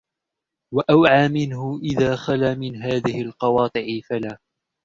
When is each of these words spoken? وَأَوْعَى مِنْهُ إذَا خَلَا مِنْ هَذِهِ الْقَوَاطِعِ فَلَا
وَأَوْعَى 0.73 1.27
مِنْهُ 1.27 1.79
إذَا 1.83 2.15
خَلَا 2.15 2.53
مِنْ 2.55 2.75
هَذِهِ 2.81 3.21
الْقَوَاطِعِ 3.21 3.85
فَلَا 4.09 4.39